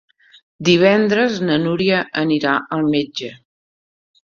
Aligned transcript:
Divendres 0.69 1.37
na 1.51 1.59
Núria 1.67 2.03
anirà 2.25 2.59
al 2.79 2.93
metge. 2.99 3.35